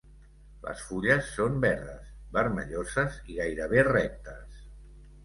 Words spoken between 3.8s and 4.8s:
rectes.